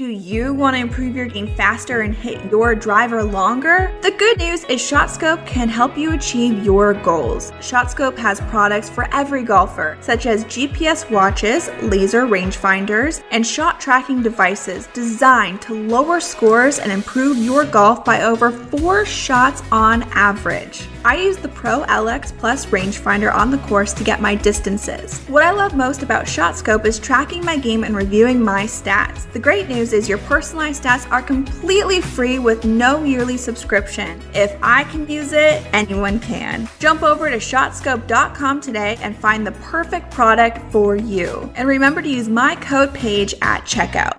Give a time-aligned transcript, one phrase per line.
[0.00, 3.92] Do you want to improve your game faster and hit your driver longer?
[4.00, 7.50] The good news is ShotScope can help you achieve your goals.
[7.60, 14.22] ShotScope has products for every golfer, such as GPS watches, laser rangefinders, and shot tracking
[14.22, 20.88] devices designed to lower scores and improve your golf by over four shots on average.
[21.02, 25.18] I use the Pro LX Plus rangefinder on the course to get my distances.
[25.28, 29.30] What I love most about ShotScope is tracking my game and reviewing my stats.
[29.32, 34.20] The great news is your personalized stats are completely free with no yearly subscription.
[34.34, 36.68] If I can use it, anyone can.
[36.78, 41.52] Jump over to shotscope.com today and find the perfect product for you.
[41.54, 44.18] And remember to use my code page at checkout.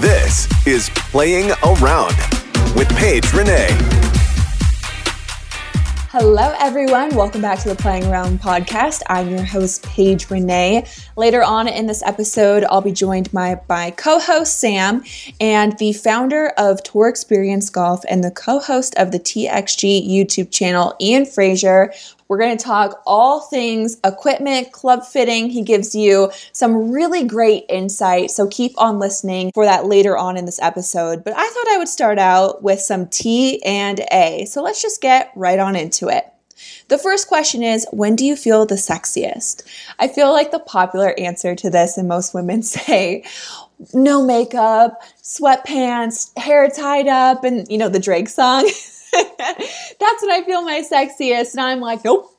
[0.00, 2.16] This is Playing Around
[2.76, 4.05] with Paige Renee.
[6.18, 7.14] Hello, everyone.
[7.14, 9.02] Welcome back to the Playing Around podcast.
[9.06, 10.86] I'm your host, Paige Renee.
[11.14, 15.04] Later on in this episode, I'll be joined by my co host, Sam,
[15.42, 20.50] and the founder of Tour Experience Golf and the co host of the TXG YouTube
[20.50, 21.92] channel, Ian Fraser.
[22.28, 25.50] We're going to talk all things equipment, club fitting.
[25.50, 28.30] He gives you some really great insight.
[28.30, 31.24] So keep on listening for that later on in this episode.
[31.24, 34.44] But I thought I would start out with some T and A.
[34.46, 36.26] So let's just get right on into it.
[36.88, 39.62] The first question is When do you feel the sexiest?
[39.98, 43.24] I feel like the popular answer to this, and most women say,
[43.92, 48.70] no makeup, sweatpants, hair tied up, and you know, the Drake song.
[49.38, 51.52] That's when I feel my sexiest.
[51.52, 52.30] And I'm like, nope,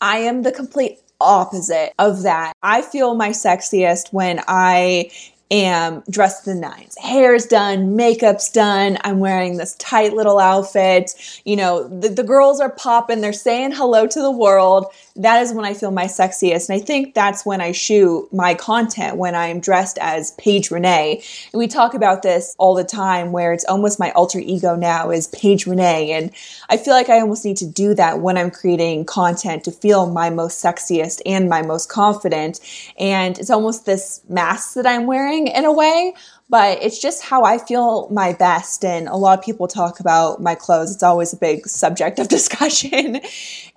[0.00, 2.52] I am the complete opposite of that.
[2.62, 5.10] I feel my sexiest when I
[5.50, 6.96] am dressed to the nines.
[6.98, 8.98] Hair's done, makeup's done.
[9.02, 11.12] I'm wearing this tight little outfit.
[11.44, 14.86] You know, the, the girls are popping, they're saying hello to the world.
[15.14, 16.68] That is when I feel my sexiest.
[16.68, 21.22] And I think that's when I shoot my content, when I'm dressed as Paige Renee.
[21.52, 25.10] And we talk about this all the time, where it's almost my alter ego now
[25.10, 26.10] is Paige Renee.
[26.12, 26.32] And
[26.68, 30.10] I feel like I almost need to do that when I'm creating content to feel
[30.10, 32.60] my most sexiest and my most confident.
[32.98, 36.14] And it's almost this mask that I'm wearing in a way,
[36.48, 38.84] but it's just how I feel my best.
[38.84, 40.94] And a lot of people talk about my clothes.
[40.94, 43.20] It's always a big subject of discussion.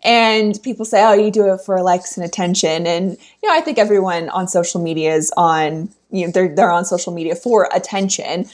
[0.04, 2.86] and people say, oh, you do it for likes and attention.
[2.86, 6.72] And, you know, I think everyone on social media is on, you know, they're, they're
[6.72, 8.46] on social media for attention.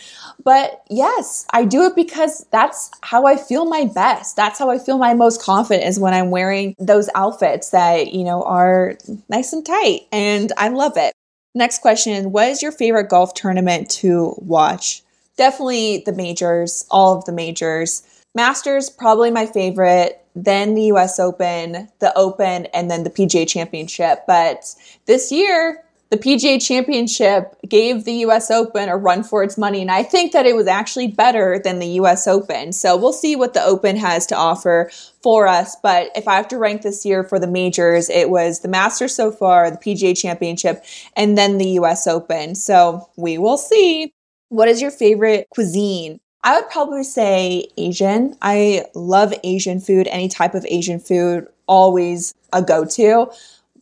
[0.44, 4.36] But yes, I do it because that's how I feel my best.
[4.36, 8.24] That's how I feel my most confident is when I'm wearing those outfits that, you
[8.24, 8.98] know, are
[9.30, 10.02] nice and tight.
[10.12, 11.14] And I love it.
[11.56, 15.02] Next question What is your favorite golf tournament to watch?
[15.38, 18.04] Definitely the majors, all of the majors.
[18.36, 24.26] Masters, probably my favorite, then the US Open, the Open, and then the PGA Championship.
[24.28, 29.82] But this year, the PGA Championship gave the US Open a run for its money,
[29.82, 32.74] and I think that it was actually better than the US Open.
[32.74, 34.92] So we'll see what the Open has to offer
[35.24, 35.76] for us.
[35.82, 39.16] But if I have to rank this year for the majors, it was the Masters
[39.16, 40.84] so far, the PGA Championship,
[41.16, 42.56] and then the US Open.
[42.56, 44.12] So we will see.
[44.50, 46.20] What is your favorite cuisine?
[46.44, 48.38] I would probably say Asian.
[48.44, 53.32] I love Asian food, any type of Asian food, always a go to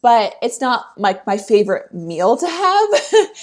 [0.04, 2.90] but it's not like my favorite meal to have.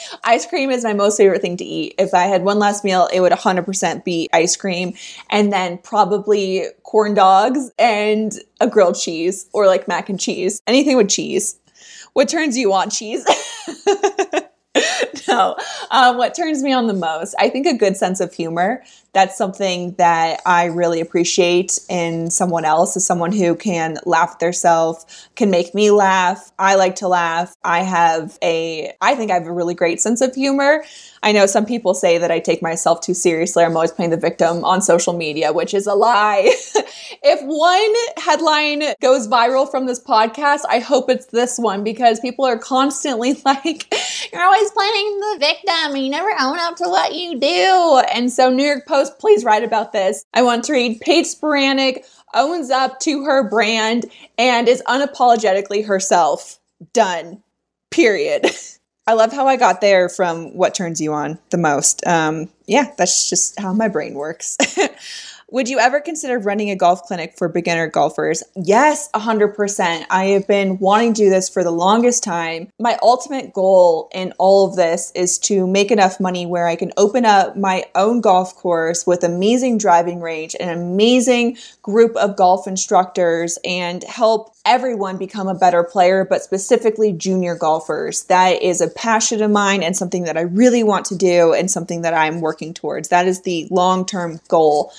[0.24, 1.94] ice cream is my most favorite thing to eat.
[1.98, 4.92] If I had one last meal, it would 100% be ice cream
[5.30, 10.60] and then probably corn dogs and a grilled cheese or like mac and cheese.
[10.66, 11.58] Anything with cheese.
[12.12, 13.24] What turns you on cheese?
[15.30, 15.56] no.
[15.90, 17.34] Um, what turns me on the most?
[17.38, 18.82] I think a good sense of humor
[19.12, 24.38] that's something that I really appreciate in someone else is someone who can laugh at
[24.38, 25.04] themselves,
[25.34, 26.52] can make me laugh.
[26.58, 27.56] I like to laugh.
[27.64, 30.84] I have a, I think I have a really great sense of humor.
[31.22, 33.64] I know some people say that I take myself too seriously.
[33.64, 36.54] I'm always playing the victim on social media, which is a lie.
[37.22, 42.44] if one headline goes viral from this podcast, I hope it's this one because people
[42.44, 43.92] are constantly like,
[44.32, 45.94] you're always playing the victim.
[45.94, 48.02] and You never own up to what you do.
[48.14, 50.24] And so New York Post please write about this.
[50.34, 54.06] I want to read Paige Spiranac owns up to her brand
[54.38, 56.58] and is unapologetically herself.
[56.92, 57.42] Done.
[57.90, 58.46] Period.
[59.06, 62.06] I love how I got there from what turns you on the most.
[62.06, 64.56] Um, yeah, that's just how my brain works.
[65.52, 68.44] Would you ever consider running a golf clinic for beginner golfers?
[68.54, 70.06] Yes, 100%.
[70.08, 72.70] I have been wanting to do this for the longest time.
[72.78, 76.92] My ultimate goal in all of this is to make enough money where I can
[76.96, 82.68] open up my own golf course with amazing driving range, an amazing group of golf
[82.68, 88.22] instructors, and help everyone become a better player, but specifically junior golfers.
[88.24, 91.68] That is a passion of mine and something that I really want to do and
[91.68, 93.08] something that I'm working towards.
[93.08, 94.92] That is the long term goal.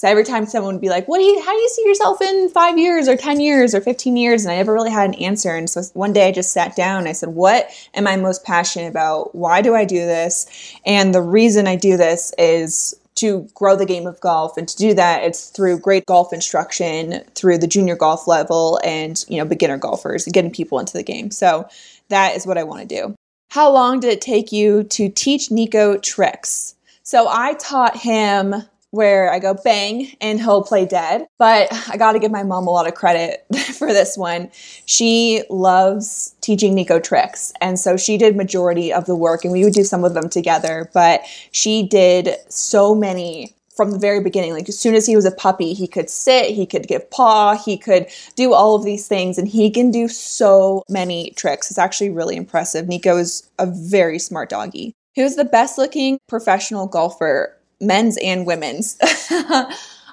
[0.00, 1.42] So every time someone would be like, "What do you?
[1.42, 4.50] How do you see yourself in five years, or ten years, or fifteen years?" and
[4.50, 5.54] I never really had an answer.
[5.54, 7.00] And so one day I just sat down.
[7.00, 9.34] And I said, "What am I most passionate about?
[9.34, 10.46] Why do I do this?"
[10.86, 14.76] And the reason I do this is to grow the game of golf and to
[14.78, 19.44] do that it's through great golf instruction through the junior golf level and you know
[19.44, 21.68] beginner golfers getting people into the game so
[22.08, 23.14] that is what i want to do
[23.50, 29.32] how long did it take you to teach nico tricks so i taught him where
[29.32, 31.26] I go bang and he'll play dead.
[31.38, 34.50] But I got to give my mom a lot of credit for this one.
[34.86, 37.52] She loves teaching Nico tricks.
[37.60, 40.28] And so she did majority of the work and we would do some of them
[40.28, 41.22] together, but
[41.52, 44.52] she did so many from the very beginning.
[44.52, 47.56] Like as soon as he was a puppy, he could sit, he could give paw,
[47.56, 51.70] he could do all of these things, and he can do so many tricks.
[51.70, 52.88] It's actually really impressive.
[52.88, 54.92] Nico is a very smart doggy.
[55.16, 58.96] Who's the best looking professional golfer men's and women's.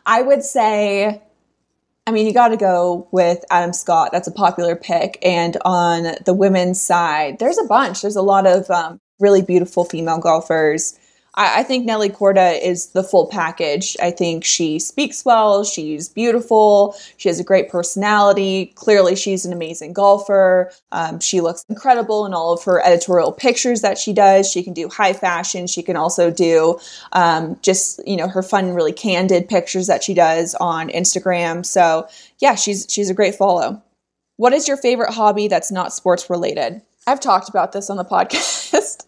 [0.05, 1.21] I would say,
[2.05, 4.09] I mean, you got to go with Adam Scott.
[4.11, 5.19] That's a popular pick.
[5.21, 8.01] And on the women's side, there's a bunch.
[8.01, 10.97] There's a lot of um, really beautiful female golfers.
[11.37, 13.95] I, I think Nelly Korda is the full package.
[14.01, 18.73] I think she speaks well, she's beautiful, she has a great personality.
[18.75, 20.71] Clearly, she's an amazing golfer.
[20.91, 24.51] Um, she looks incredible in all of her editorial pictures that she does.
[24.51, 25.67] She can do high fashion.
[25.67, 26.79] She can also do
[27.13, 31.65] um, just you know her fun, really candid pictures that she does on Instagram.
[31.65, 32.07] So
[32.39, 33.81] yeah, she's she's a great follow.
[34.37, 36.81] What is your favorite hobby that's not sports related?
[37.07, 39.05] I've talked about this on the podcast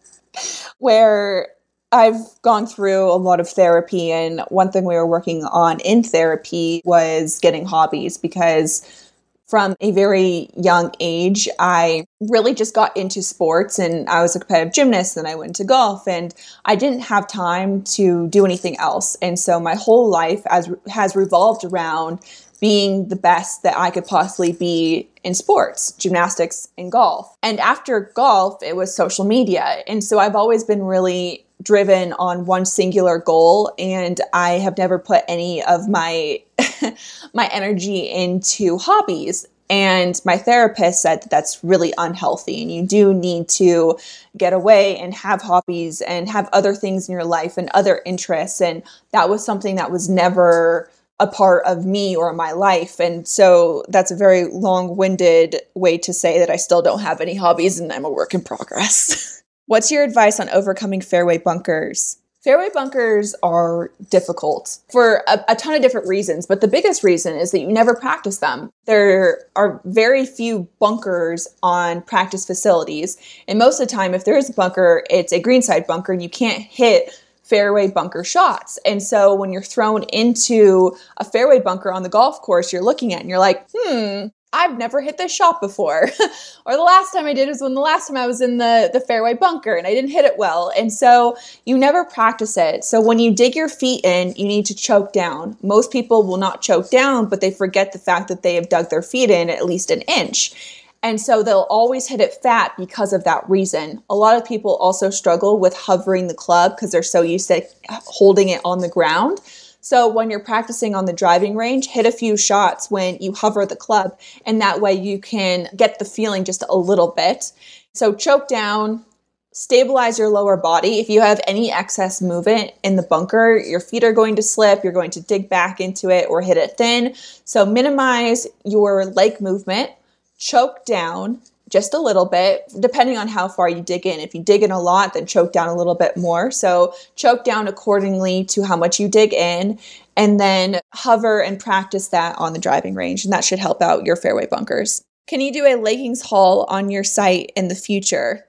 [0.80, 1.50] where
[1.92, 6.04] I've gone through a lot of therapy, and one thing we were working on in
[6.04, 9.10] therapy was getting hobbies because
[9.50, 14.40] from a very young age, I really just got into sports and I was a
[14.40, 18.78] competitive gymnast and I went to golf and I didn't have time to do anything
[18.78, 19.18] else.
[19.24, 22.20] And so my whole life has, has revolved around
[22.62, 27.36] being the best that I could possibly be in sports, gymnastics, and golf.
[27.42, 29.82] And after golf, it was social media.
[29.88, 34.98] And so I've always been really driven on one singular goal and I have never
[34.98, 36.42] put any of my
[37.34, 43.14] my energy into hobbies and my therapist said that that's really unhealthy and you do
[43.14, 43.98] need to
[44.38, 48.62] get away and have hobbies and have other things in your life and other interests
[48.62, 50.90] and that was something that was never
[51.20, 53.00] a part of me or my life.
[53.00, 57.20] And so that's a very long winded way to say that I still don't have
[57.20, 59.36] any hobbies and I'm a work in progress.
[59.70, 62.18] What's your advice on overcoming fairway bunkers?
[62.44, 67.36] Fairway bunkers are difficult for a, a, ton of different reasons, but the biggest reason
[67.36, 68.72] is that you never practice them.
[68.86, 73.18] There are very few bunkers on practice facilities,
[73.48, 76.24] and most of the time, if there is a bunker, it's a greenside bunker, and
[76.24, 77.12] you can't hit
[77.44, 78.80] fairway bunker shots.
[78.88, 83.14] And so when you're thrown into a fairway bunker on the golf course, you're looking
[83.14, 86.10] at and you're like, hmm, I've never hit this shot before.
[86.66, 88.90] or the last time I did was when the last time I was in the,
[88.92, 90.72] the fairway bunker and I didn't hit it well.
[90.76, 92.84] And so you never practice it.
[92.84, 95.56] So when you dig your feet in, you need to choke down.
[95.62, 98.90] Most people will not choke down, but they forget the fact that they have dug
[98.90, 100.80] their feet in at least an inch.
[101.02, 104.04] And so they'll always hit it fat because of that reason.
[104.10, 107.64] A lot of people also struggle with hovering the club because they're so used to
[107.90, 109.40] holding it on the ground.
[109.82, 113.66] So when you're practicing on the driving range, hit a few shots when you hover
[113.66, 117.52] the club, and that way you can get the feeling just a little bit.
[117.94, 119.06] So choke down,
[119.52, 121.00] stabilize your lower body.
[121.00, 124.84] If you have any excess movement in the bunker, your feet are going to slip,
[124.84, 127.16] you're going to dig back into it or hit it thin.
[127.46, 129.92] So minimize your leg movement,
[130.38, 134.20] choke down, just a little bit, depending on how far you dig in.
[134.20, 136.52] If you dig in a lot, then choke down a little bit more.
[136.52, 139.80] So choke down accordingly to how much you dig in,
[140.18, 143.24] and then hover and practice that on the driving range.
[143.24, 145.02] And that should help out your fairway bunkers.
[145.28, 148.46] Can you do a leggings haul on your site in the future?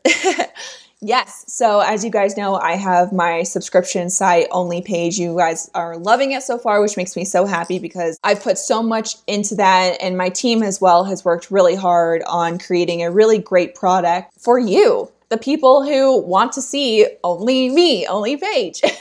[1.02, 1.44] Yes.
[1.48, 5.18] So, as you guys know, I have my subscription site only Paige.
[5.18, 8.58] You guys are loving it so far, which makes me so happy because I've put
[8.58, 9.96] so much into that.
[10.02, 14.34] And my team as well has worked really hard on creating a really great product
[14.38, 18.82] for you, the people who want to see only me, only Paige.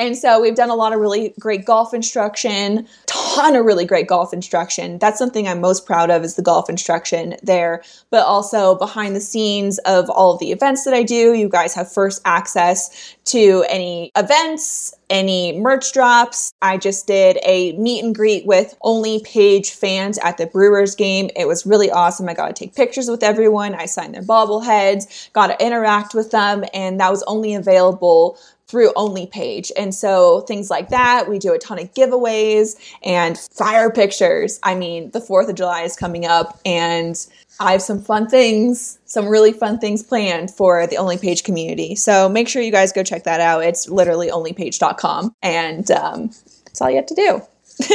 [0.00, 2.88] And so we've done a lot of really great golf instruction,
[3.34, 4.98] ton of really great golf instruction.
[4.98, 9.20] That's something I'm most proud of is the golf instruction there, but also behind the
[9.20, 11.34] scenes of all of the events that I do.
[11.34, 16.52] You guys have first access to any events, any merch drops.
[16.60, 21.30] I just did a meet and greet with only Paige fans at the Brewers game.
[21.36, 22.28] It was really awesome.
[22.28, 23.74] I got to take pictures with everyone.
[23.76, 28.36] I signed their bobbleheads, got to interact with them, and that was only available
[28.70, 29.72] through only Paige.
[29.76, 34.60] And so things like that, we do a ton of giveaways and fire pictures.
[34.62, 37.16] I mean, the 4th of July is coming up and
[37.58, 41.94] I have some fun things, some really fun things planned for the Only Paige community.
[41.94, 43.64] So make sure you guys go check that out.
[43.64, 46.28] It's literally onlypaige.com, and um,
[46.64, 47.42] that's all you have to do.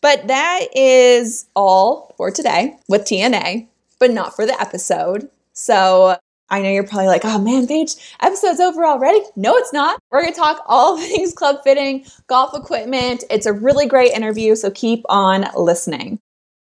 [0.00, 3.68] but that is all for today with TNA,
[4.00, 5.30] but not for the episode.
[5.52, 6.16] So
[6.52, 9.20] I know you're probably like, oh man, Paige, episode's over already.
[9.36, 9.98] No, it's not.
[10.10, 13.24] We're going to talk all things club fitting, golf equipment.
[13.30, 16.20] It's a really great interview, so keep on listening.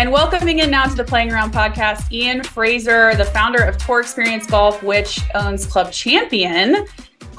[0.00, 4.00] And welcoming in now to the Playing Around podcast, Ian Fraser, the founder of Tour
[4.00, 6.86] Experience Golf, which owns Club Champion.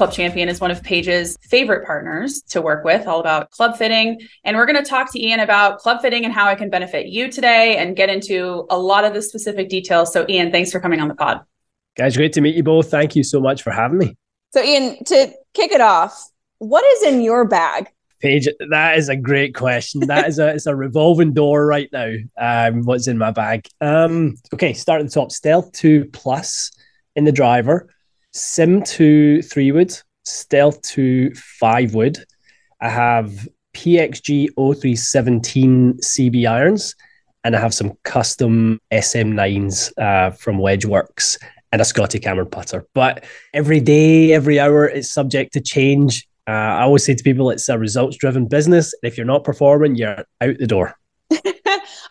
[0.02, 4.20] Club Champion is one of Paige's favorite partners to work with, all about club fitting.
[4.44, 7.06] And we're going to talk to Ian about club fitting and how it can benefit
[7.06, 10.12] you today and get into a lot of the specific details.
[10.12, 11.42] So, Ian, thanks for coming on the pod.
[11.96, 12.90] Guys, great to meet you both.
[12.90, 14.18] Thank you so much for having me.
[14.56, 17.88] So, Ian, to kick it off, what is in your bag?
[18.22, 20.08] Paige, that is a great question.
[20.08, 22.12] That is a it's a revolving door right now.
[22.40, 23.68] Um, what's in my bag?
[23.82, 25.32] Um, okay, start at the top.
[25.32, 26.72] Stealth two plus
[27.16, 27.88] in the driver.
[28.34, 32.18] SIM2 3 wood, Stealth 2 5 wood.
[32.82, 36.96] I have PXG 0317 CB irons,
[37.44, 41.38] and I have some custom SM9s uh, from Wedgeworks
[41.72, 42.86] and a Scotty Cameron putter.
[42.94, 43.24] But
[43.54, 46.28] every day, every hour, it's subject to change.
[46.48, 48.94] Uh, I always say to people, it's a results driven business.
[49.04, 50.96] If you're not performing, you're out the door.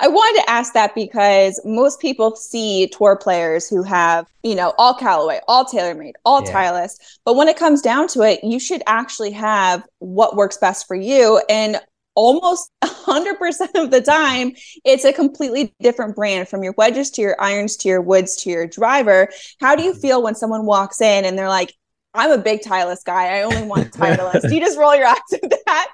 [0.01, 4.73] I wanted to ask that because most people see tour players who have, you know,
[4.79, 6.53] all Callaway, all TaylorMade, all yeah.
[6.53, 7.19] Titleist.
[7.25, 10.97] But when it comes down to it, you should actually have what works best for
[10.97, 11.43] you.
[11.51, 11.79] And
[12.15, 14.53] almost 100% of the time,
[14.87, 18.51] it's a completely different brand from your wedges to your irons to your woods to
[18.51, 19.29] your driver.
[19.61, 20.01] How do you mm-hmm.
[20.01, 21.75] feel when someone walks in and they're like,
[22.15, 23.39] I'm a big Titleist guy.
[23.39, 24.49] I only want Titleist.
[24.49, 25.89] do you just roll your eyes at that?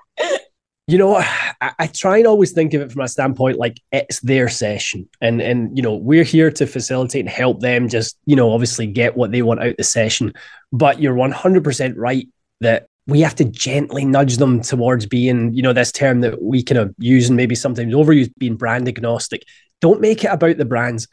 [0.87, 1.17] You know,
[1.61, 5.09] I, I, try and always think of it from a standpoint like it's their session,
[5.21, 8.87] and and you know we're here to facilitate and help them just you know obviously
[8.87, 10.33] get what they want out the session.
[10.73, 12.29] But you're 100 percent right
[12.61, 16.63] that we have to gently nudge them towards being you know this term that we
[16.63, 19.45] kind of use and maybe sometimes overuse being brand agnostic.
[19.81, 21.09] Don't make it about the brands.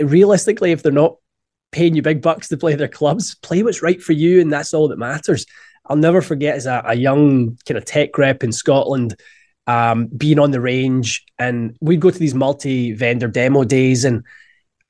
[0.00, 1.16] Realistically, if they're not
[1.72, 4.72] paying you big bucks to play their clubs, play what's right for you, and that's
[4.72, 5.46] all that matters.
[5.88, 9.16] I'll never forget as a, a young kind of tech rep in Scotland,
[9.66, 14.24] um, being on the range, and we'd go to these multi-vendor demo days and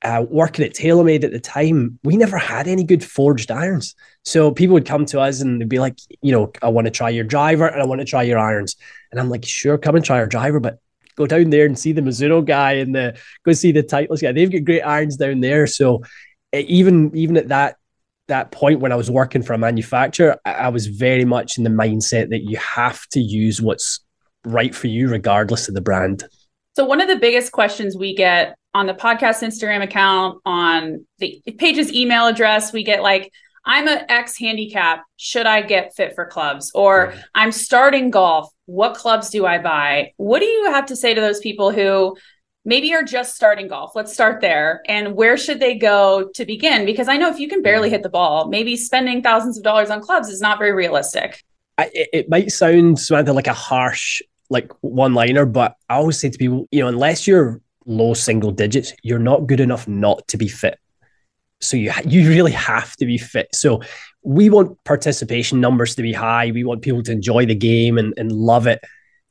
[0.02, 3.94] uh, working at TaylorMade at the time, we never had any good forged irons.
[4.24, 6.90] So people would come to us and they'd be like, you know, I want to
[6.90, 8.76] try your driver and I want to try your irons.
[9.10, 10.78] And I'm like, sure, come and try our driver, but
[11.16, 14.32] go down there and see the Mizuno guy and the go see the Titleist guy.
[14.32, 15.66] They've got great irons down there.
[15.66, 16.02] So
[16.52, 17.76] even even at that
[18.28, 21.70] that point when I was working for a manufacturer, I was very much in the
[21.70, 24.00] mindset that you have to use what's
[24.44, 26.24] right for you, regardless of the brand.
[26.74, 31.42] So, one of the biggest questions we get on the podcast Instagram account, on the
[31.58, 33.32] Paige's email address, we get like,
[33.64, 35.02] I'm an ex handicap.
[35.16, 36.70] Should I get fit for clubs?
[36.74, 37.20] Or mm-hmm.
[37.34, 38.50] I'm starting golf.
[38.66, 40.12] What clubs do I buy?
[40.16, 42.16] What do you have to say to those people who
[42.66, 43.92] maybe are just starting golf.
[43.94, 44.82] Let's start there.
[44.86, 46.84] And where should they go to begin?
[46.84, 47.92] Because I know if you can barely mm.
[47.92, 51.42] hit the ball, maybe spending thousands of dollars on clubs is not very realistic.
[51.78, 54.20] I, it might sound Samantha like a harsh
[54.50, 58.50] like one liner, but I always say to people, you know, unless you're low single
[58.50, 60.78] digits, you're not good enough not to be fit.
[61.60, 63.48] So you you really have to be fit.
[63.54, 63.80] So
[64.22, 66.50] we want participation numbers to be high.
[66.50, 68.80] We want people to enjoy the game and, and love it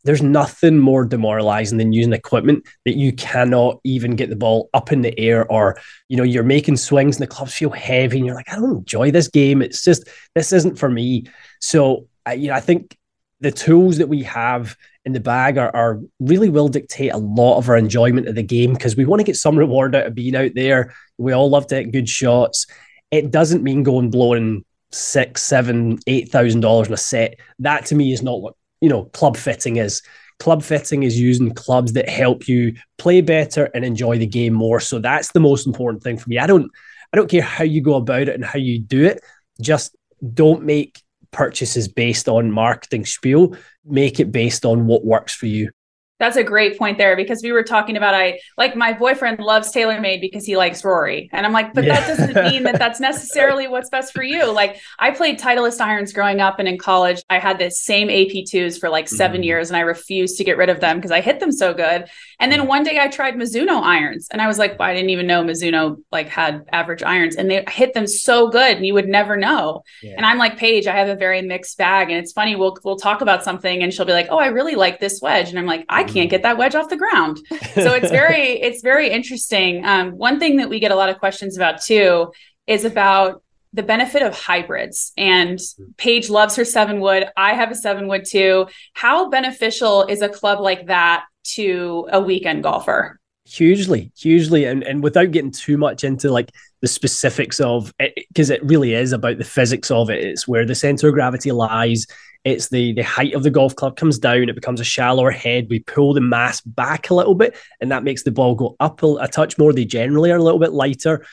[0.06, 4.92] there's nothing more demoralizing than using equipment that you cannot even get the ball up
[4.92, 8.26] in the air or you know you're making swings and the clubs feel heavy and
[8.26, 9.62] you're like i don't enjoy this game.
[9.62, 11.26] It's just this isn't for me.
[11.60, 12.98] So I, you know i think
[13.42, 17.58] the tools that we have in the bag are, are really will dictate a lot
[17.58, 20.16] of our enjoyment of the game because we want to get some reward out of
[20.16, 20.94] being out there.
[21.18, 22.66] We all love to hit good shots.
[23.12, 27.40] It doesn't mean going blowing six seven eight thousand dollars in a set.
[27.60, 28.56] That to me is not what
[28.86, 30.02] you know club fitting is.
[30.38, 34.82] Club fitting is using clubs that help you play better and enjoy the game more.
[34.82, 36.38] So that's the most important thing for me.
[36.38, 36.70] I don't
[37.14, 39.24] i don't care how you go about it and how you do it.
[39.60, 39.96] Just
[40.34, 41.02] don't make
[41.32, 43.56] purchases based on marketing spiel.
[43.86, 45.72] Make it based on what works for you
[46.20, 49.72] that's a great point there because we were talking about I like my boyfriend loves
[49.74, 51.30] TaylorMade because he likes Rory.
[51.34, 52.00] And I'm like, but yeah.
[52.00, 54.52] that doesn't mean that that's necessarily what's best for you.
[54.52, 58.80] Like I played Titleist irons growing up and in college, I had the same AP2s
[58.80, 59.44] for like 7 mm-hmm.
[59.44, 62.06] years and I refused to get rid of them because I hit them so good.
[62.40, 62.70] And then mm-hmm.
[62.70, 65.44] one day I tried Mizuno irons and I was like, well, I didn't even know
[65.44, 69.36] Mizuno like had average irons and they hit them so good and you would never
[69.36, 69.84] know.
[70.02, 70.14] Yeah.
[70.16, 72.98] And I'm like, Paige, I have a very mixed bag and it's funny we'll we'll
[72.98, 75.66] talk about something and she'll be like, "Oh, I really like this wedge." And I'm
[75.66, 77.40] like, "I can't get that wedge off the ground.
[77.74, 79.86] So it's very, it's very interesting.
[79.86, 82.32] Um, one thing that we get a lot of questions about too
[82.68, 83.44] is about
[83.74, 85.12] the benefit of hybrids.
[85.18, 85.60] And
[85.98, 87.28] Paige loves her seven wood.
[87.36, 88.68] I have a seven wood too.
[88.94, 93.20] How beneficial is a club like that to a weekend golfer?
[93.48, 98.50] Hugely hugely and and without getting too much into like the specifics of it because
[98.50, 102.08] it really is about the physics of it it's where the center of gravity lies
[102.46, 104.50] it's the the height of the golf club comes down.
[104.50, 105.68] It becomes a shallower head.
[105.68, 109.02] We pull the mass back a little bit, and that makes the ball go up
[109.02, 109.74] a, a touch more.
[109.74, 111.26] They generally are a little bit lighter,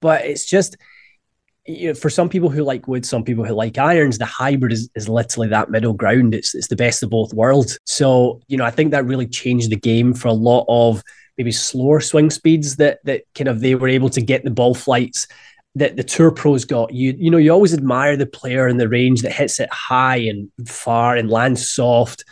[0.00, 0.76] but it's just
[1.66, 4.72] you know, for some people who like wood, some people who like irons, the hybrid
[4.72, 6.34] is, is literally that middle ground.
[6.34, 7.78] It's it's the best of both worlds.
[7.84, 11.02] So you know, I think that really changed the game for a lot of
[11.40, 14.74] maybe slower swing speeds that that kind of they were able to get the ball
[14.74, 15.26] flights
[15.74, 16.92] that the tour pros got.
[16.92, 20.18] You you know you always admire the player in the range that hits it high
[20.18, 22.26] and far and lands soft,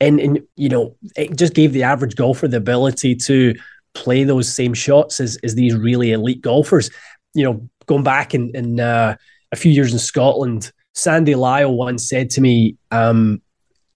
[0.00, 3.54] and and you know it just gave the average golfer the ability to
[3.92, 6.88] play those same shots as as these really elite golfers.
[7.34, 9.16] You know, going back in in uh,
[9.52, 13.42] a few years in Scotland, Sandy Lyle once said to me, um,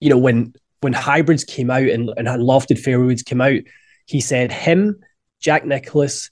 [0.01, 0.53] you know when
[0.83, 3.61] when hybrids came out and, and lofted fairways came out,
[4.11, 4.99] he said him,
[5.39, 6.31] Jack Nicklaus,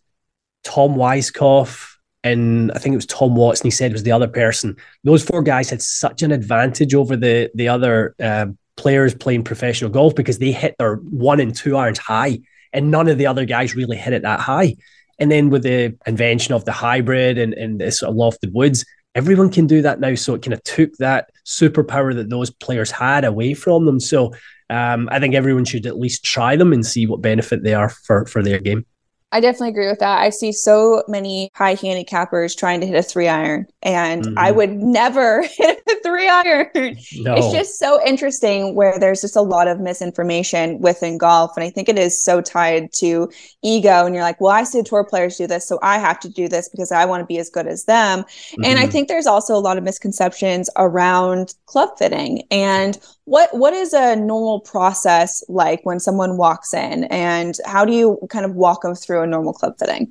[0.64, 3.68] Tom Weiskopf, and I think it was Tom Watson.
[3.68, 4.76] He said was the other person.
[5.04, 9.90] Those four guys had such an advantage over the the other uh, players playing professional
[9.90, 12.40] golf because they hit their one and two irons high,
[12.72, 14.74] and none of the other guys really hit it that high.
[15.20, 18.84] And then with the invention of the hybrid and and the sort of lofted woods,
[19.14, 20.16] everyone can do that now.
[20.16, 24.00] So it kind of took that superpower that those players had away from them.
[24.00, 24.32] So
[24.70, 27.88] um, I think everyone should at least try them and see what benefit they are
[27.88, 28.84] for for their game.
[29.30, 30.20] I definitely agree with that.
[30.20, 34.38] I see so many high handicappers trying to hit a three iron, and mm-hmm.
[34.38, 35.77] I would never hit a
[36.18, 36.96] three iron.
[37.20, 37.34] No.
[37.34, 41.56] It's just so interesting where there's just a lot of misinformation within golf.
[41.56, 43.30] And I think it is so tied to
[43.62, 44.04] ego.
[44.04, 46.48] And you're like, well, I see tour players do this, so I have to do
[46.48, 48.20] this because I want to be as good as them.
[48.20, 48.64] Mm-hmm.
[48.64, 48.92] And I mm-hmm.
[48.92, 54.16] think there's also a lot of misconceptions around club fitting and what what is a
[54.16, 58.94] normal process like when someone walks in and how do you kind of walk them
[58.94, 60.10] through a normal club fitting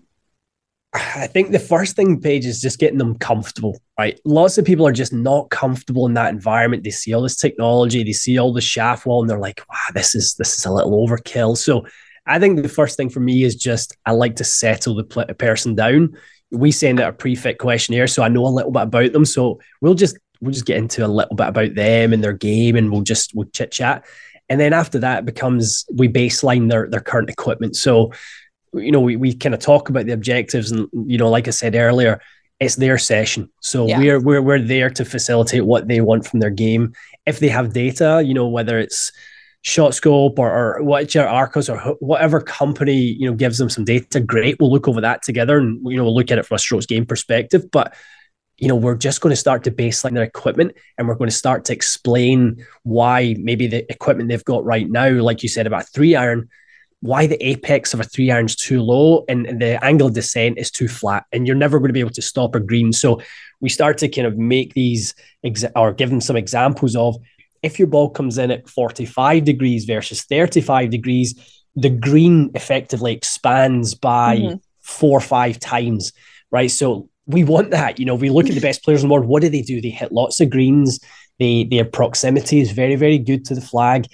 [1.16, 4.20] i think the first thing Paige is just getting them comfortable right?
[4.26, 6.84] Lots of people are just not comfortable in that environment.
[6.84, 9.94] They see all this technology they see all the shaft wall and they're like wow
[9.94, 11.58] this is this is a little overkill.
[11.58, 11.86] So
[12.26, 15.76] i think the first thing for me is just i like to settle the person
[15.76, 16.16] down.
[16.52, 19.26] We send out a pre-fit questionnaire so i know a little bit about them.
[19.26, 22.76] So we'll just we'll just get into a little bit about them and their game
[22.76, 24.06] and we'll just we'll chit chat
[24.50, 27.76] and then after that becomes we baseline their their current equipment.
[27.76, 28.14] So
[28.74, 31.52] you know we, we kind of talk about the objectives and you know like i
[31.52, 32.20] said earlier
[32.60, 33.52] it's their session.
[33.62, 34.00] So yeah.
[34.00, 36.94] we're, we're we're there to facilitate what they want from their game.
[37.26, 39.12] If they have data you know whether it's
[39.62, 44.20] shot scope or, or whichever Arccos or whatever company you know gives them some data
[44.20, 46.60] great we'll look over that together and you know we'll look at it from a
[46.60, 47.70] strokes game perspective.
[47.72, 47.94] But
[48.58, 51.36] you know, we're just going to start to baseline their equipment and we're going to
[51.36, 55.88] start to explain why maybe the equipment they've got right now, like you said about
[55.90, 56.50] three iron,
[57.02, 60.14] why the apex of a three iron is too low and, and the angle of
[60.14, 62.92] descent is too flat, and you're never going to be able to stop a green.
[62.92, 63.22] So
[63.60, 65.14] we start to kind of make these
[65.46, 67.16] exa- or give them some examples of
[67.64, 73.94] if your ball comes in at 45 degrees versus 35 degrees, the green effectively expands
[73.94, 74.56] by mm-hmm.
[74.82, 76.14] four or five times,
[76.52, 76.72] right?
[76.72, 78.00] So we want that.
[78.00, 79.28] You know, we look at the best players in the world.
[79.28, 79.82] What do they do?
[79.82, 81.00] They hit lots of greens.
[81.40, 84.08] They their proximity is very very good to the flag.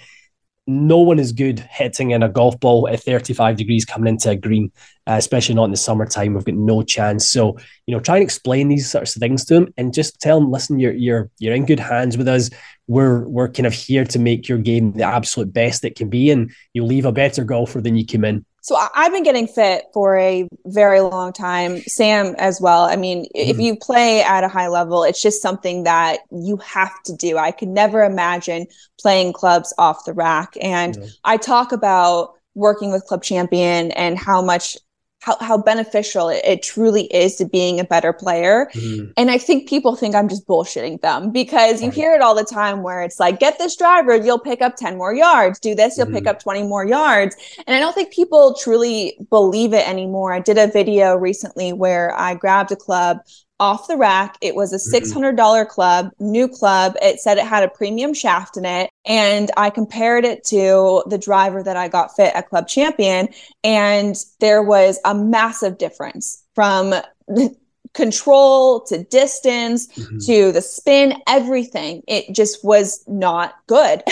[0.66, 4.36] No one is good hitting in a golf ball at 35 degrees coming into a
[4.36, 4.72] green,
[5.06, 6.34] uh, especially not in the summertime.
[6.34, 7.28] We've got no chance.
[7.30, 10.40] So, you know, try and explain these sorts of things to them and just tell
[10.40, 12.50] them, listen, you're you're you're in good hands with us.
[12.86, 16.30] We're we're kind of here to make your game the absolute best it can be,
[16.30, 18.46] and you'll leave a better golfer than you came in.
[18.64, 21.82] So I've been getting fit for a very long time.
[21.82, 22.84] Sam as well.
[22.84, 23.50] I mean, mm-hmm.
[23.50, 27.36] if you play at a high level, it's just something that you have to do.
[27.36, 28.66] I could never imagine
[28.98, 30.56] playing clubs off the rack.
[30.62, 31.06] And yeah.
[31.24, 34.78] I talk about working with Club Champion and how much
[35.24, 38.68] how, how beneficial it, it, truly is to being a better player.
[38.74, 39.10] Mm.
[39.16, 42.44] And I think people think I'm just bullshitting them because you hear it all the
[42.44, 45.58] time where it's like, get this driver, you'll pick up 10 more yards.
[45.58, 46.12] Do this, you'll mm.
[46.12, 47.36] pick up 20 more yards.
[47.66, 50.34] And I don't think people truly believe it anymore.
[50.34, 53.20] I did a video recently where I grabbed a club
[53.60, 54.36] off the rack.
[54.40, 55.36] It was a mm-hmm.
[55.36, 56.96] $600 club, new club.
[57.00, 58.90] It said it had a premium shaft in it.
[59.06, 63.28] And I compared it to the driver that I got fit at Club Champion.
[63.62, 66.94] And there was a massive difference from
[67.94, 70.18] control to distance mm-hmm.
[70.18, 72.02] to the spin, everything.
[72.06, 74.02] It just was not good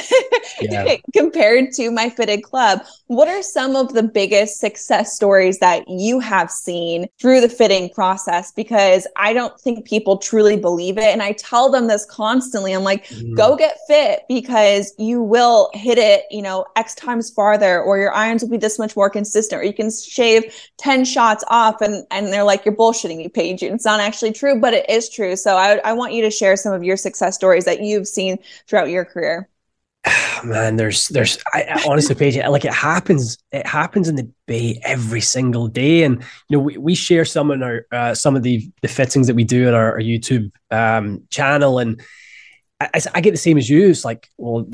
[0.61, 0.97] yeah.
[1.12, 2.83] compared to my fitted club.
[3.09, 7.90] What are some of the biggest success stories that you have seen through the fitting
[7.90, 8.53] process?
[8.53, 11.05] Because I don't think people truly believe it.
[11.05, 12.73] And I tell them this constantly.
[12.73, 13.35] I'm like, mm-hmm.
[13.35, 18.14] go get fit because you will hit it, you know, X times farther, or your
[18.14, 21.81] irons will be this much more consistent, or you can shave 10 shots off.
[21.81, 25.08] And, and they're like, you're bullshitting me, Paige it's not actually true, but it is
[25.08, 25.37] true.
[25.37, 28.38] So I, I want you to share some of your success stories that you've seen
[28.68, 29.48] throughout your career.
[30.44, 35.20] Man, there's, there's, I, honestly, Paige, like it happens, it happens in the bay every
[35.20, 38.68] single day, and you know we, we share some in our uh, some of the
[38.82, 42.02] the fittings that we do at our, our YouTube um, channel, and
[42.80, 43.90] I, I, get the same as you.
[43.90, 44.68] It's like, well,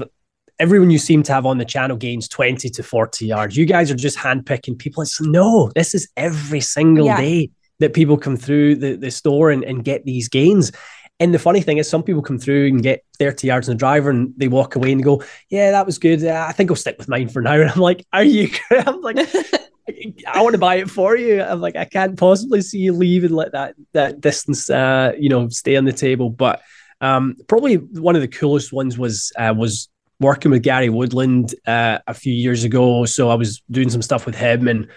[0.58, 3.56] everyone you seem to have on the channel gains 20 to 40 yards.
[3.56, 5.02] You guys are just handpicking people.
[5.02, 7.20] It's no, this is every single yeah.
[7.20, 10.72] day that people come through the, the store and, and get these gains.
[11.20, 13.78] And the funny thing is, some people come through and get 30 yards on the
[13.78, 16.24] driver and they walk away and go, Yeah, that was good.
[16.24, 17.54] Uh, I think I'll stick with mine for now.
[17.60, 18.50] And I'm like, Are you?
[18.70, 19.18] I'm like,
[20.26, 21.42] I want to buy it for you.
[21.42, 25.28] I'm like, I can't possibly see you leave and let that that distance, uh, you
[25.28, 26.30] know, stay on the table.
[26.30, 26.62] But
[27.00, 29.88] um, probably one of the coolest ones was uh, was
[30.20, 33.04] working with Gary Woodland uh, a few years ago.
[33.06, 34.88] So I was doing some stuff with him and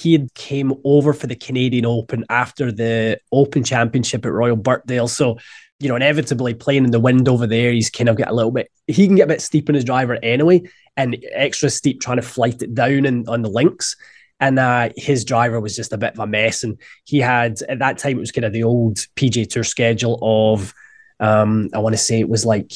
[0.00, 5.08] he had came over for the Canadian Open after the Open Championship at Royal Birkdale.
[5.08, 5.38] So,
[5.78, 8.50] you know, inevitably playing in the wind over there, he's kind of got a little
[8.50, 10.62] bit, he can get a bit steep in his driver anyway,
[10.96, 13.96] and extra steep trying to flight it down and on the links.
[14.40, 16.64] And uh, his driver was just a bit of a mess.
[16.64, 20.18] And he had, at that time, it was kind of the old PGA Tour schedule
[20.22, 20.72] of,
[21.20, 22.72] um, I want to say it was like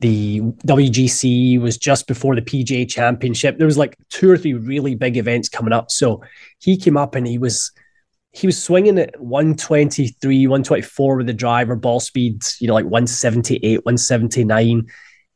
[0.00, 3.58] the WGC was just before the PGA Championship.
[3.58, 5.90] There was like two or three really big events coming up.
[5.90, 6.22] So
[6.58, 7.70] he came up and he was
[8.32, 13.84] he was swinging at 123, 124 with the driver, ball speed, you know, like 178,
[13.84, 14.86] 179.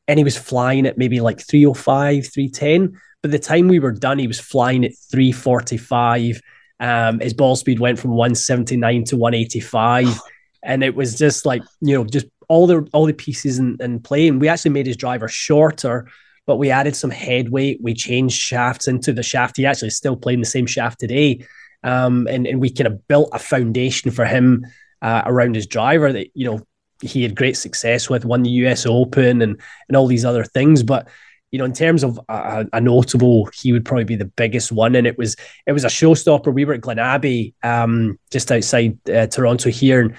[0.06, 3.00] And he was flying at maybe like 305, 310.
[3.22, 6.40] By the time we were done, he was flying at 345.
[6.78, 10.20] Um, his ball speed went from 179 to 185.
[10.62, 14.00] And it was just like, you know, just all the all the pieces in, in
[14.00, 14.28] play.
[14.28, 16.08] And we actually made his driver shorter,
[16.46, 17.78] but we added some head weight.
[17.82, 19.56] We changed shafts into the shaft.
[19.56, 21.46] He actually is still playing the same shaft today.
[21.82, 24.66] Um, and, and we kind of built a foundation for him
[25.02, 26.60] uh, around his driver that, you know,
[27.02, 30.82] he had great success with, won the US Open and and all these other things.
[30.82, 31.08] But
[31.54, 34.96] you know, in terms of a, a, notable, he would probably be the biggest one.
[34.96, 36.52] And it was it was a showstopper.
[36.52, 40.16] We were at Glen Abbey, um, just outside uh, Toronto here, and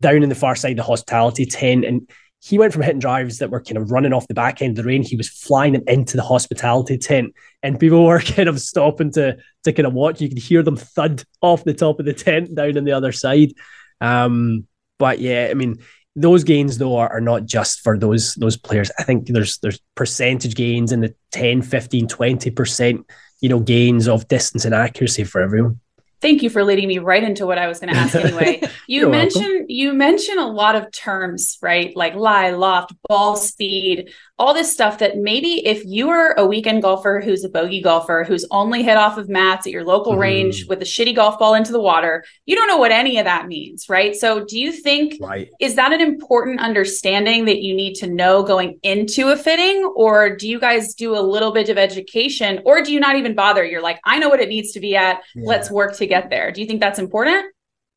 [0.00, 1.84] down in the far side of the hospitality tent.
[1.84, 2.08] And
[2.40, 4.82] he went from hitting drives that were kind of running off the back end of
[4.82, 5.02] the rain.
[5.02, 9.36] He was flying them into the hospitality tent, and people were kind of stopping to
[9.64, 10.20] to kind of watch.
[10.20, 13.12] You could hear them thud off the top of the tent down on the other
[13.12, 13.52] side.
[14.00, 14.66] Um,
[14.98, 15.76] but yeah, I mean,
[16.16, 18.90] those gains though are, are not just for those those players.
[18.98, 23.06] I think there's there's percentage gains in the 10, 15, 20 percent,
[23.40, 25.80] you know, gains of distance and accuracy for everyone.
[26.20, 28.62] Thank you for leading me right into what I was going to ask anyway.
[28.86, 31.94] You mentioned you mentioned a lot of terms, right?
[31.96, 36.80] Like lie, loft, ball speed, all this stuff that maybe if you are a weekend
[36.80, 40.22] golfer who's a bogey golfer who's only hit off of mats at your local mm-hmm.
[40.22, 43.26] range with a shitty golf ball into the water, you don't know what any of
[43.26, 44.16] that means, right?
[44.16, 45.50] So do you think right.
[45.60, 50.34] is that an important understanding that you need to know going into a fitting or
[50.34, 53.62] do you guys do a little bit of education or do you not even bother?
[53.62, 55.20] You're like, I know what it needs to be at.
[55.34, 55.42] Yeah.
[55.44, 56.50] Let's work to get there.
[56.50, 57.44] Do you think that's important?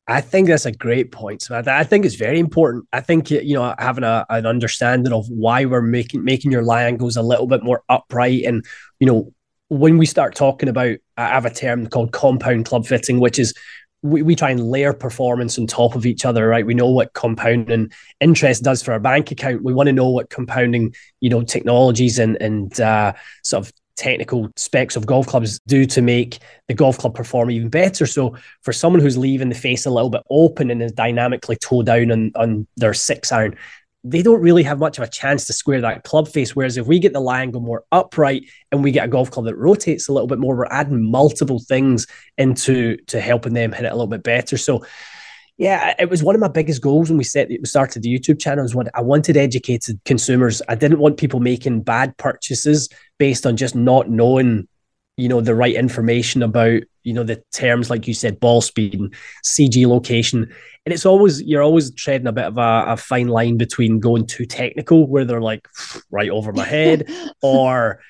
[0.06, 1.72] I think that's a great point, Samantha.
[1.72, 2.86] I think it's very important.
[2.92, 6.84] I think you know having a, an understanding of why we're making making your lie
[6.84, 8.64] angles a little bit more upright, and
[9.00, 9.32] you know
[9.68, 13.54] when we start talking about, I have a term called compound club fitting, which is
[14.02, 16.66] we, we try and layer performance on top of each other, right?
[16.66, 17.90] We know what compounding
[18.20, 19.64] interest does for our bank account.
[19.64, 24.50] We want to know what compounding, you know, technologies and and uh, sort of technical
[24.56, 28.06] specs of golf clubs do to make the golf club perform even better.
[28.06, 31.82] So for someone who's leaving the face a little bit open and is dynamically toe
[31.82, 33.56] down on, on their six iron,
[34.06, 36.54] they don't really have much of a chance to square that club face.
[36.54, 39.56] Whereas if we get the angle more upright and we get a golf club that
[39.56, 43.92] rotates a little bit more, we're adding multiple things into to helping them hit it
[43.92, 44.58] a little bit better.
[44.58, 44.84] So
[45.56, 48.40] yeah, it was one of my biggest goals when we set we started the YouTube
[48.40, 48.64] channel.
[48.64, 50.60] Was what I wanted educated consumers.
[50.68, 52.88] I didn't want people making bad purchases
[53.18, 54.66] based on just not knowing,
[55.16, 58.94] you know, the right information about, you know, the terms like you said, ball speed
[58.98, 59.14] and
[59.44, 60.52] CG location.
[60.84, 64.26] And it's always you're always treading a bit of a, a fine line between going
[64.26, 65.68] too technical, where they're like
[66.10, 67.08] right over my head,
[67.42, 68.00] or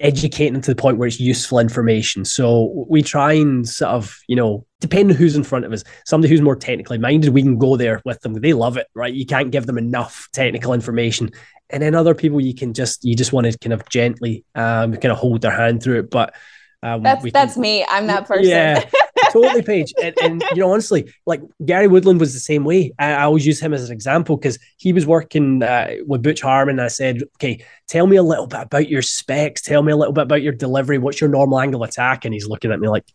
[0.00, 2.24] educating to the point where it's useful information.
[2.24, 6.30] So we try and sort of, you know, depending who's in front of us, somebody
[6.30, 8.34] who's more technically minded, we can go there with them.
[8.34, 9.12] They love it, right?
[9.12, 11.30] You can't give them enough technical information.
[11.70, 14.92] And then other people, you can just, you just want to kind of gently, um,
[14.92, 16.10] kind of hold their hand through it.
[16.10, 16.34] But
[16.82, 17.84] um, that's can, that's me.
[17.88, 18.48] I'm that person.
[18.48, 18.84] Yeah,
[19.32, 19.92] totally, Paige.
[20.00, 22.92] And, and, you know, honestly, like Gary Woodland was the same way.
[22.98, 26.42] I, I always use him as an example because he was working uh, with Butch
[26.42, 26.78] Harmon.
[26.78, 29.62] I said, okay, tell me a little bit about your specs.
[29.62, 30.98] Tell me a little bit about your delivery.
[30.98, 32.24] What's your normal angle attack?
[32.24, 33.06] And he's looking at me like,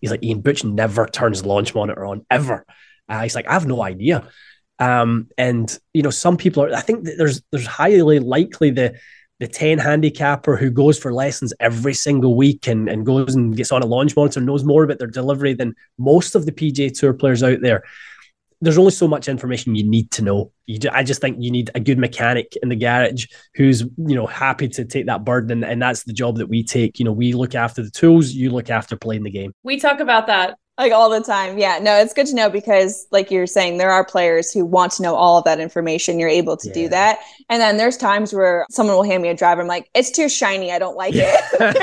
[0.00, 2.64] he's like, Ian Butch never turns launch monitor on ever.
[3.08, 4.28] Uh, he's like, I have no idea.
[4.78, 6.74] Um, and you know, some people are.
[6.74, 8.98] I think there's there's highly likely the
[9.38, 13.70] the 10 handicapper who goes for lessons every single week and, and goes and gets
[13.70, 17.12] on a launch monitor knows more about their delivery than most of the PGA Tour
[17.12, 17.82] players out there.
[18.60, 20.52] There's only so much information you need to know.
[20.66, 24.14] You do, I just think you need a good mechanic in the garage who's you
[24.14, 26.98] know happy to take that burden, and, and that's the job that we take.
[26.98, 29.52] You know, we look after the tools, you look after playing the game.
[29.62, 31.58] We talk about that like all the time.
[31.58, 34.92] Yeah, no, it's good to know because, like you're saying, there are players who want
[34.92, 36.18] to know all of that information.
[36.18, 36.74] You're able to yeah.
[36.74, 37.20] do that.
[37.48, 39.62] And then there's times where someone will hand me a driver.
[39.62, 40.72] I'm like, it's too shiny.
[40.72, 41.44] I don't like it.
[41.58, 41.74] but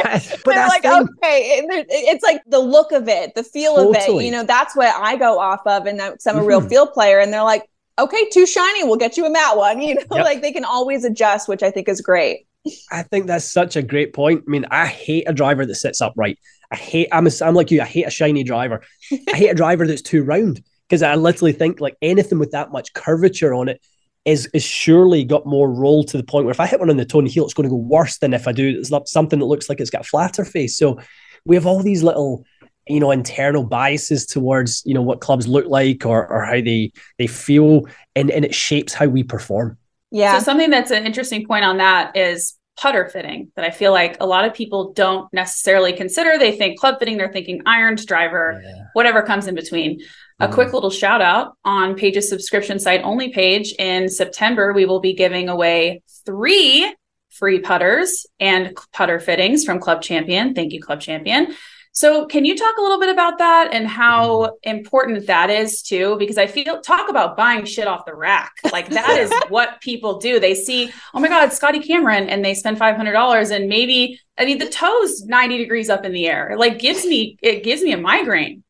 [0.45, 0.91] They're like, thing.
[0.93, 1.65] okay.
[1.89, 3.97] It's like the look of it, the feel totally.
[3.97, 4.25] of it.
[4.25, 5.86] You know, that's what I go off of.
[5.86, 6.69] And that's, I'm a real mm-hmm.
[6.69, 7.19] field player.
[7.19, 8.84] And they're like, okay, too shiny.
[8.84, 9.82] We'll get you a matte one.
[9.84, 10.25] You know, yep.
[10.25, 12.47] like they can always adjust, which I think is great.
[12.91, 14.43] I think that's such a great point.
[14.47, 16.39] I mean, I hate a driver that sits upright.
[16.73, 17.07] I hate.
[17.12, 17.81] I'm, a, I'm like you.
[17.81, 18.81] I hate a shiny driver.
[19.12, 22.71] I hate a driver that's too round because I literally think like anything with that
[22.71, 23.79] much curvature on it
[24.25, 26.97] is is surely got more roll to the point where if I hit one on
[26.97, 29.07] the toe and heel, it's going to go worse than if I do it's not
[29.07, 30.75] something that looks like it's got a flatter face.
[30.75, 30.99] So
[31.45, 32.43] we have all these little
[32.88, 36.91] you know internal biases towards you know what clubs look like or or how they
[37.19, 37.83] they feel
[38.15, 39.77] and and it shapes how we perform
[40.12, 43.91] yeah so something that's an interesting point on that is putter fitting that I feel
[43.91, 46.38] like a lot of people don't necessarily consider.
[46.38, 48.86] They think club fitting, they're thinking irons, driver, yeah.
[48.93, 50.01] whatever comes in between.
[50.39, 50.53] A mm-hmm.
[50.53, 55.13] quick little shout out on Paige's subscription site only Paige in September, we will be
[55.13, 56.93] giving away three
[57.29, 60.53] free putters and putter fittings from Club Champion.
[60.53, 61.55] Thank you, Club Champion.
[61.95, 64.69] So, can you talk a little bit about that and how mm-hmm.
[64.69, 66.15] important that is too?
[66.17, 68.51] Because I feel talk about buying shit off the rack.
[68.71, 70.39] Like that is what people do.
[70.39, 74.19] They see, oh my God, Scotty Cameron, and they spend five hundred dollars, and maybe
[74.39, 76.51] I mean the toes ninety degrees up in the air.
[76.51, 78.63] It like gives me it gives me a migraine.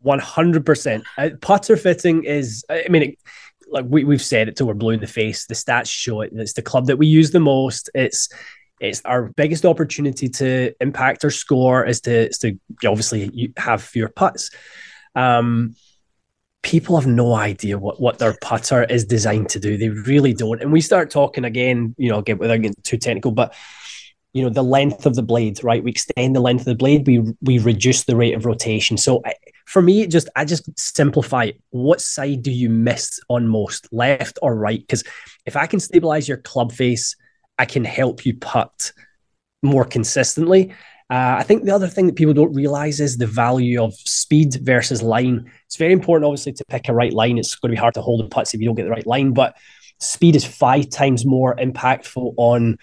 [0.00, 1.02] One hundred percent.
[1.18, 2.64] Uh, putter fitting is.
[2.70, 3.02] I mean.
[3.02, 3.18] It,
[3.72, 5.46] like we, we've said it till we're blue in the face.
[5.46, 6.32] The stats show it.
[6.34, 7.88] It's the club that we use the most.
[7.94, 8.28] It's
[8.80, 14.08] it's our biggest opportunity to impact our score is to, is to obviously have fewer
[14.08, 14.50] putts.
[15.14, 15.76] Um,
[16.62, 19.76] people have no idea what, what their putter is designed to do.
[19.76, 20.60] They really don't.
[20.60, 23.54] And we start talking again, you know, again, without getting too technical, but
[24.32, 25.82] you know, the length of the blade, right?
[25.82, 28.96] We extend the length of the blade, we we reduce the rate of rotation.
[28.96, 29.22] So
[29.66, 31.60] for me, just I just simplify it.
[31.70, 34.78] What side do you miss on most, left or right?
[34.78, 35.02] Because
[35.46, 37.16] if I can stabilize your club face
[37.60, 38.92] I can help you putt
[39.62, 40.70] more consistently.
[41.10, 44.54] Uh, I think the other thing that people don't realize is the value of speed
[44.62, 45.50] versus line.
[45.66, 47.36] It's very important, obviously, to pick a right line.
[47.36, 49.06] It's going to be hard to hold the putts if you don't get the right
[49.06, 49.58] line, but
[49.98, 52.78] speed is five times more impactful on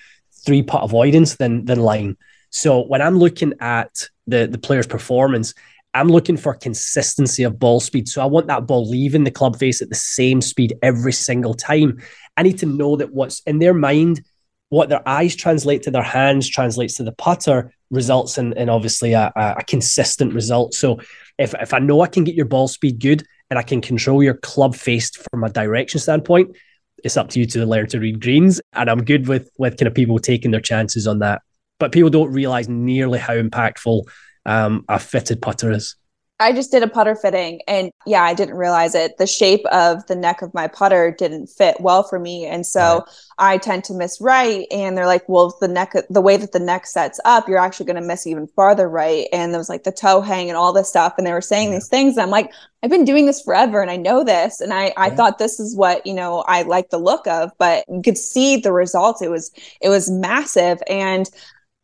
[0.45, 2.15] three putt avoidance than than line.
[2.51, 5.55] So when I'm looking at the the player's performance,
[5.95, 8.07] I'm looking for consistency of ball speed.
[8.07, 11.55] So I want that ball leaving the club face at the same speed every single
[11.55, 11.99] time.
[12.35, 14.21] I need to know that what's in their mind
[14.69, 19.13] what their eyes translate to their hands translates to the putter results in, in obviously
[19.13, 20.73] a, a, consistent result.
[20.73, 20.99] So
[21.37, 24.21] if, if I know I can get your ball speed good and I can control
[24.21, 26.57] your club face from a direction standpoint,
[27.03, 28.59] it's up to you to learn to read greens.
[28.73, 31.41] And I'm good with with kind of people taking their chances on that.
[31.79, 34.03] But people don't realize nearly how impactful
[34.45, 35.95] um, a fitted putter is.
[36.39, 39.17] I just did a putter fitting and yeah, I didn't realize it.
[39.17, 42.45] The shape of the neck of my putter didn't fit well for me.
[42.45, 42.99] And so
[43.39, 43.55] right.
[43.55, 44.67] I tend to miss right.
[44.69, 47.87] And they're like, well, the neck, the way that the neck sets up, you're actually
[47.87, 49.27] going to miss even farther right.
[49.33, 51.15] And there was like the toe hang and all this stuff.
[51.17, 51.75] And they were saying yeah.
[51.75, 52.17] these things.
[52.17, 52.51] And I'm like,
[52.83, 54.61] I've been doing this forever and I know this.
[54.61, 57.83] And I, I thought this is what, you know, I like the look of, but
[57.89, 59.23] you could see the results.
[59.23, 60.83] It was, it was massive.
[60.87, 61.27] And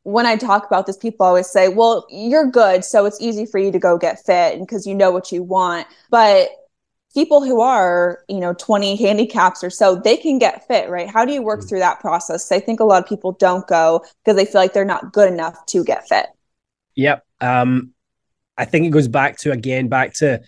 [0.04, 2.84] when I talk about this, people always say, well, you're good.
[2.84, 5.88] So it's easy for you to go get fit because you know what you want.
[6.10, 6.50] But
[7.14, 11.10] people who are, you know, 20 handicaps or so, they can get fit, right?
[11.10, 11.70] How do you work mm.
[11.70, 12.52] through that process?
[12.52, 15.32] I think a lot of people don't go because they feel like they're not good
[15.32, 16.28] enough to get fit.
[16.96, 17.26] Yep.
[17.40, 17.94] Um,
[18.58, 20.42] I think it goes back to, again, back to,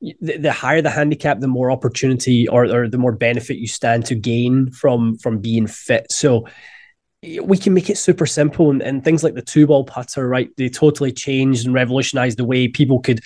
[0.00, 4.06] the, the, higher the handicap, the more opportunity or, or the more benefit you stand
[4.06, 6.12] to gain from from being fit.
[6.12, 6.46] So
[7.22, 10.50] we can make it super simple and, and things like the two ball putter, right?
[10.56, 13.20] They totally changed and revolutionized the way people could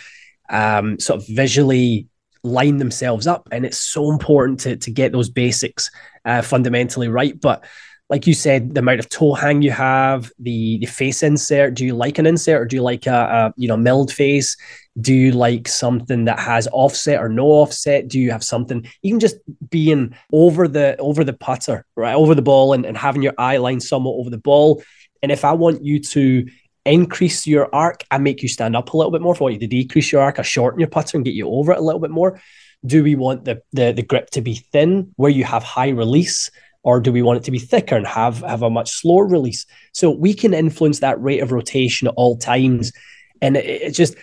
[0.48, 2.08] um, sort of visually
[2.42, 3.48] line themselves up.
[3.52, 5.90] And it's so important to, to get those basics
[6.24, 7.38] uh, fundamentally right.
[7.38, 7.64] But
[8.12, 11.72] like you said, the amount of toe hang you have, the the face insert.
[11.72, 14.54] Do you like an insert or do you like a, a you know milled face?
[15.00, 18.08] Do you like something that has offset or no offset?
[18.08, 19.36] Do you have something even just
[19.70, 23.56] being over the over the putter, right, over the ball, and, and having your eye
[23.56, 24.82] line somewhat over the ball?
[25.22, 26.46] And if I want you to
[26.84, 29.32] increase your arc, I make you stand up a little bit more.
[29.32, 31.48] If I want you to decrease your arc, I shorten your putter and get you
[31.48, 32.38] over it a little bit more.
[32.84, 36.50] Do we want the the, the grip to be thin where you have high release?
[36.84, 39.66] Or do we want it to be thicker and have have a much slower release
[39.92, 42.92] so we can influence that rate of rotation at all times
[43.40, 44.16] and it, it just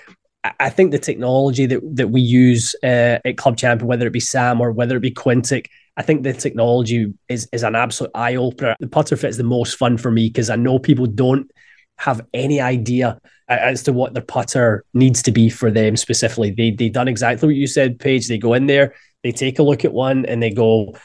[0.57, 4.21] I think the technology that that we use uh, at Club Champion, whether it be
[4.21, 5.67] Sam or whether it be Quintic,
[5.97, 8.75] I think the technology is is an absolute eye opener.
[8.79, 11.51] The putter fit is the most fun for me because I know people don't
[11.97, 13.19] have any idea
[13.49, 16.51] as to what their putter needs to be for them specifically.
[16.51, 18.29] They they done exactly what you said, Paige.
[18.29, 20.95] They go in there, they take a look at one, and they go,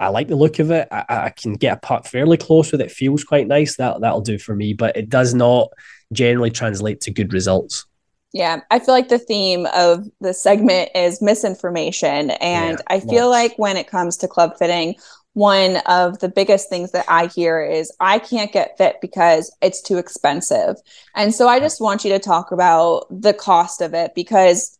[0.00, 0.88] I like the look of it.
[0.90, 2.90] I, I, can get a putt fairly close with it.
[2.90, 3.76] Feels quite nice.
[3.76, 5.70] That that'll do for me, but it does not
[6.12, 7.84] generally translate to good results.
[8.32, 13.30] Yeah, I feel like the theme of the segment is misinformation, and yeah, I feel
[13.30, 14.96] like when it comes to club fitting,
[15.32, 19.80] one of the biggest things that I hear is I can't get fit because it's
[19.80, 20.76] too expensive.
[21.14, 24.77] And so I just want you to talk about the cost of it because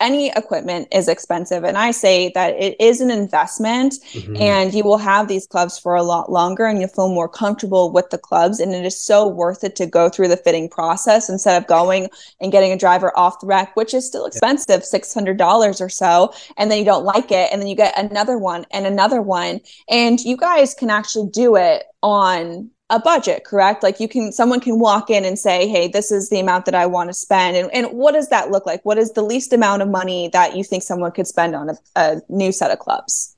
[0.00, 1.64] any equipment is expensive.
[1.64, 4.36] And i say that it is an investment mm-hmm.
[4.36, 7.92] and you will have these clubs for a lot longer and you'll feel more comfortable
[7.92, 8.60] with the clubs.
[8.60, 12.08] And it is so worth it to go through the fitting process instead of going
[12.40, 16.32] and getting a driver off the rack which is still expensive $600 or so.
[16.56, 17.50] And then you don't like it.
[17.52, 19.60] And then you get another one and another one.
[19.88, 23.82] And you guys can actually do it on a budget, correct?
[23.82, 26.74] Like you can, someone can walk in and say, Hey, this is the amount that
[26.74, 27.56] I want to spend.
[27.56, 28.84] And, and what does that look like?
[28.84, 31.74] What is the least amount of money that you think someone could spend on a,
[31.96, 33.36] a new set of clubs?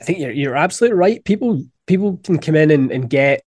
[0.00, 1.24] I think you're, you're absolutely right.
[1.24, 3.42] People, people can come in and, and get,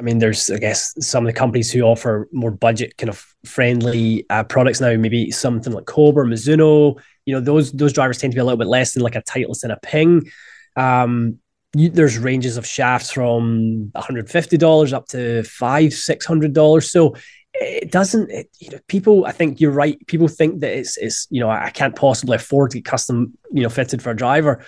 [0.00, 3.26] I mean, there's, I guess, some of the companies who offer more budget kind of
[3.44, 8.32] friendly uh, products now, maybe something like Cobra, Mizuno, you know, those, those drivers tend
[8.32, 10.30] to be a little bit less than like a Titleist and a Ping.
[10.76, 11.40] Um,
[11.74, 16.90] you, there's ranges of shafts from $150 up to five, six hundred dollars.
[16.90, 17.14] So
[17.54, 19.26] it doesn't, it, you know, people.
[19.26, 19.98] I think you're right.
[20.06, 23.62] People think that it's, it's, you know, I can't possibly afford to get custom, you
[23.62, 24.64] know, fitted for a driver.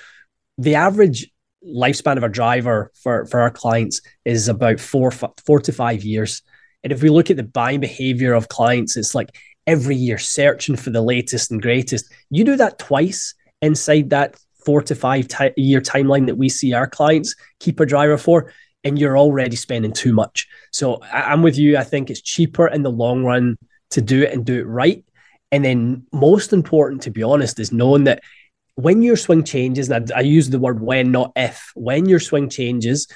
[0.58, 1.30] The average
[1.64, 6.42] lifespan of a driver for for our clients is about four four to five years.
[6.82, 9.36] And if we look at the buying behavior of clients, it's like
[9.66, 12.10] every year searching for the latest and greatest.
[12.30, 16.72] You do that twice inside that four to five t- year timeline that we see
[16.72, 18.52] our clients keep a driver for,
[18.84, 20.46] and you're already spending too much.
[20.72, 21.76] So I- I'm with you.
[21.76, 23.56] I think it's cheaper in the long run
[23.90, 25.04] to do it and do it right.
[25.52, 28.22] And then, most important, to be honest, is knowing that
[28.76, 32.20] when your swing changes, and I, I use the word when, not if, when your
[32.20, 33.08] swing changes,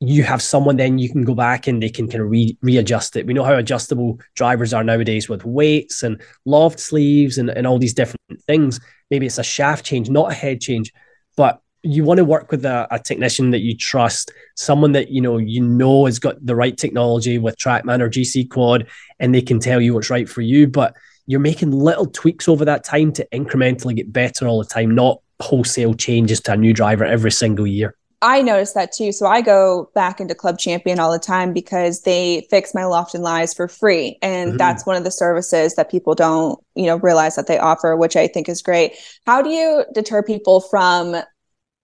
[0.00, 3.16] you have someone then you can go back and they can kind of re- readjust
[3.16, 3.26] it.
[3.26, 7.78] We know how adjustable drivers are nowadays with weights and loft sleeves and, and all
[7.78, 8.78] these different things.
[9.10, 10.92] Maybe it's a shaft change, not a head change,
[11.36, 15.20] but you want to work with a, a technician that you trust, someone that you
[15.20, 18.86] know you know has got the right technology with TrackMan or GC Quad,
[19.20, 20.66] and they can tell you what's right for you.
[20.66, 24.94] But you're making little tweaks over that time to incrementally get better all the time,
[24.94, 27.94] not wholesale changes to a new driver every single year.
[28.20, 29.12] I noticed that too.
[29.12, 33.14] So I go back into Club Champion all the time because they fix my loft
[33.14, 34.18] and lies for free.
[34.22, 34.56] And mm-hmm.
[34.56, 38.16] that's one of the services that people don't, you know, realize that they offer, which
[38.16, 38.94] I think is great.
[39.24, 41.16] How do you deter people from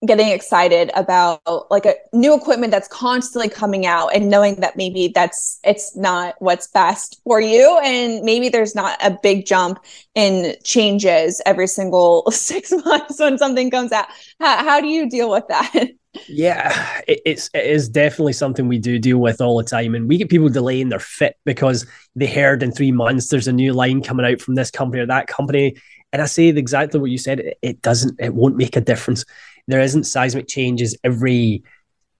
[0.05, 1.41] getting excited about
[1.71, 6.35] like a new equipment that's constantly coming out and knowing that maybe that's it's not
[6.39, 7.79] what's best for you.
[7.83, 9.79] And maybe there's not a big jump
[10.13, 14.07] in changes every single six months when something comes out.
[14.39, 15.89] How, how do you deal with that?
[16.29, 19.95] Yeah it, it's it is definitely something we do deal with all the time.
[19.95, 21.85] And we get people delaying their fit because
[22.15, 25.07] they heard in three months there's a new line coming out from this company or
[25.07, 25.75] that company.
[26.13, 29.25] And i say exactly what you said it, it doesn't it won't make a difference
[29.67, 31.63] there isn't seismic changes every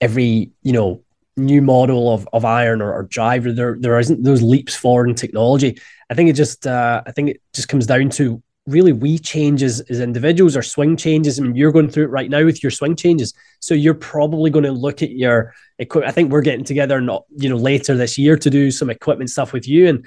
[0.01, 1.01] every you know
[1.37, 5.15] new model of, of iron or, or driver there there isn't those leaps forward in
[5.15, 5.77] technology.
[6.09, 9.79] I think it just uh, i think it just comes down to really we changes
[9.81, 11.39] as individuals or swing changes.
[11.39, 13.33] I mean you're going through it right now with your swing changes.
[13.59, 17.25] So you're probably going to look at your equipment i think we're getting together not
[17.35, 19.87] you know later this year to do some equipment stuff with you.
[19.87, 20.05] And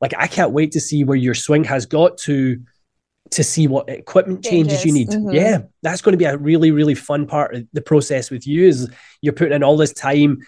[0.00, 2.60] like i can't wait to see where your swing has got to
[3.34, 5.08] to see what equipment changes, changes you need.
[5.08, 5.34] Mm-hmm.
[5.34, 8.66] Yeah, that's going to be a really, really fun part of the process with you
[8.66, 8.90] is
[9.22, 10.38] you're putting in all this time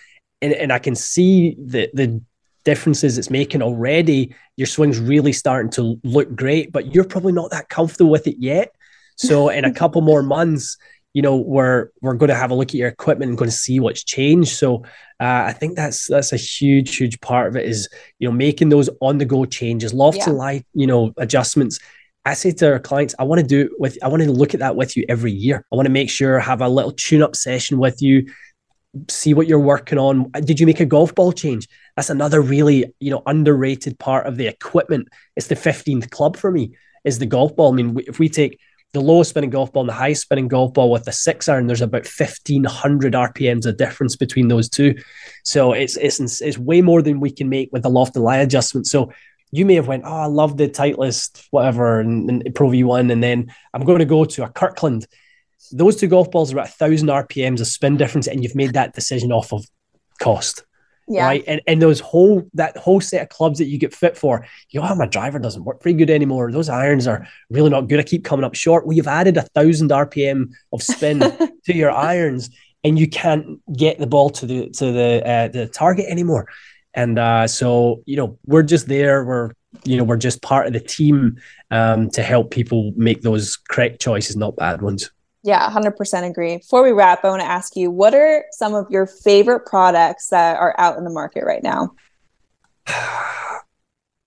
[0.43, 2.21] and, and I can see the the
[2.65, 4.35] differences it's making already.
[4.57, 8.37] Your swing's really starting to look great, but you're probably not that comfortable with it
[8.39, 8.73] yet.
[9.17, 10.77] So in a couple more months,
[11.13, 13.57] you know, we're we're going to have a look at your equipment and going to
[13.57, 14.51] see what's changed.
[14.51, 14.85] So
[15.19, 18.69] uh, I think that's that's a huge, huge part of it is you know making
[18.69, 20.29] those on the go changes, loft yeah.
[20.29, 21.81] and light, you know, adjustments
[22.27, 24.59] I say to our clients, I want to do with, I want to look at
[24.59, 25.65] that with you every year.
[25.73, 28.27] I want to make sure have a little tune up session with you,
[29.09, 30.33] see what you're working on.
[30.33, 31.69] Did you make a golf ball change?
[31.95, 35.09] That's another really, you know, underrated part of the equipment.
[35.37, 36.73] It's the 15th club for me
[37.05, 37.73] is the golf ball.
[37.73, 38.59] I mean, if we take
[38.93, 41.69] the lowest spinning golf ball and the highest spinning golf ball with the six iron,
[41.69, 44.97] there's about 1500 RPMs of difference between those two.
[45.45, 48.39] So it's, it's, it's way more than we can make with the loft and lie
[48.39, 48.89] adjustment.
[48.89, 49.13] So
[49.51, 53.23] you may have went, oh, I love the Titleist, whatever, and, and Pro V1, and
[53.23, 55.07] then I'm going to go to a Kirkland.
[55.73, 58.75] Those two golf balls are at a thousand RPMs of spin difference, and you've made
[58.75, 59.65] that decision off of
[60.21, 60.65] cost.
[61.09, 61.25] Yeah.
[61.25, 61.45] Right.
[61.47, 64.81] And and those whole that whole set of clubs that you get fit for, you
[64.81, 66.51] know, oh, my driver doesn't work very good anymore.
[66.51, 68.01] Those irons are really not good.
[68.01, 68.87] I keep coming up short.
[68.87, 71.21] Well, you've added a thousand RPM of spin
[71.65, 72.51] to your irons,
[72.83, 76.49] and you can't get the ball to the to the uh, the target anymore.
[76.97, 79.25] And uh, so, you know, we're just there.
[79.25, 79.53] We're,
[79.85, 81.37] you know, we're just part of the team
[81.71, 85.11] um, to help people make those correct choices, not bad ones.
[85.43, 86.57] Yeah, 100% agree.
[86.57, 90.29] Before we wrap, I want to ask you what are some of your favorite products
[90.29, 91.95] that are out in the market right now?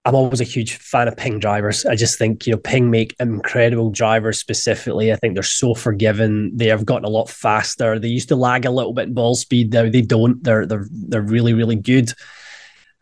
[0.05, 1.85] I'm always a huge fan of Ping drivers.
[1.85, 4.39] I just think you know Ping make incredible drivers.
[4.39, 6.55] Specifically, I think they're so forgiving.
[6.55, 7.99] They have gotten a lot faster.
[7.99, 9.73] They used to lag a little bit in ball speed.
[9.73, 10.41] Now they don't.
[10.41, 12.13] They're they're they're really really good.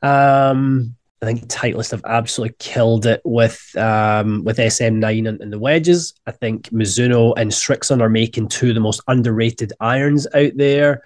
[0.01, 5.57] Um, I think Titleist have absolutely killed it with um, with SM9 and, and, the
[5.57, 6.13] wedges.
[6.27, 11.01] I think Mizuno and Srixon are making two of the most underrated irons out there.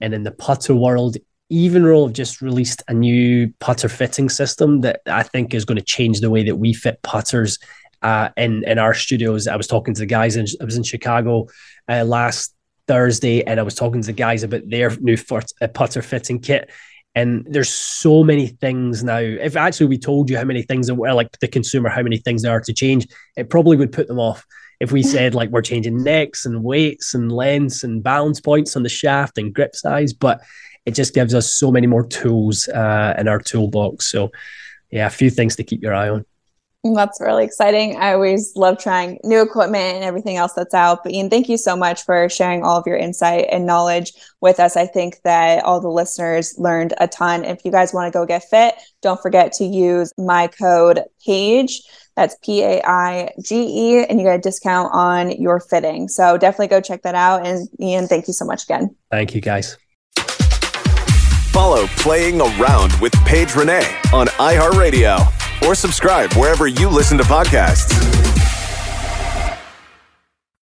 [0.00, 1.16] And in the putter world,
[1.52, 5.84] Evnroll have just released a new putter fitting system that I think is going to
[5.84, 7.60] change the way that we fit putters
[8.02, 9.46] uh, in in our studios.
[9.46, 11.46] I was talking to the guys in I was in Chicago
[11.88, 12.56] uh, last
[12.88, 16.70] Thursday, and I was talking to the guys about their new uh, putter fitting kit
[17.14, 19.18] and there's so many things now.
[19.18, 22.42] If actually we told you how many things were like the consumer, how many things
[22.42, 23.06] there are to change,
[23.36, 24.44] it probably would put them off.
[24.80, 28.82] If we said like we're changing necks and weights and lengths and balance points on
[28.82, 30.40] the shaft and grip size, but
[30.84, 34.06] it just gives us so many more tools uh, in our toolbox.
[34.06, 34.32] So,
[34.90, 36.24] yeah, a few things to keep your eye on.
[36.92, 37.96] That's really exciting.
[37.96, 41.02] I always love trying new equipment and everything else that's out.
[41.02, 44.12] But Ian, thank you so much for sharing all of your insight and knowledge
[44.42, 44.76] with us.
[44.76, 47.46] I think that all the listeners learned a ton.
[47.46, 51.80] If you guys want to go get fit, don't forget to use my code PAIGE.
[52.16, 56.08] That's P A I G E, and you get a discount on your fitting.
[56.08, 57.46] So definitely go check that out.
[57.46, 58.94] And Ian, thank you so much again.
[59.10, 59.78] Thank you, guys.
[61.50, 68.13] Follow Playing Around with Paige Renee on iHeartRadio or subscribe wherever you listen to podcasts.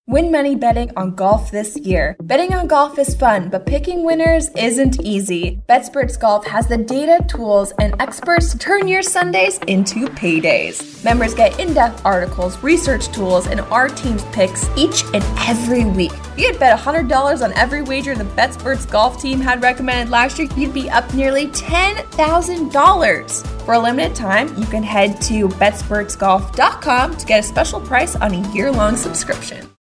[0.08, 2.16] Win money betting on golf this year.
[2.24, 5.62] Betting on golf is fun, but picking winners isn't easy.
[5.68, 11.04] BetSperts Golf has the data, tools, and experts to turn your Sundays into paydays.
[11.04, 16.10] Members get in depth articles, research tools, and our team's picks each and every week.
[16.32, 20.36] If you had bet $100 on every wager the BetSperts Golf team had recommended last
[20.36, 23.46] year, you'd be up nearly $10,000.
[23.64, 28.34] For a limited time, you can head to betspertsgolf.com to get a special price on
[28.34, 29.72] a year long subscription.